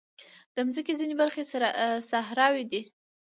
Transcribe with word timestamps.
د 0.55 0.57
مځکې 0.67 0.93
ځینې 0.99 1.15
برخې 1.21 1.41
صحراوې 2.09 2.63
دي. 2.71 2.81